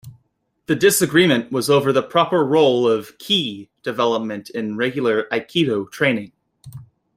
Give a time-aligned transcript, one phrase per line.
[0.65, 6.31] The disagreement was over the proper role of "ki" development in regular aikido training.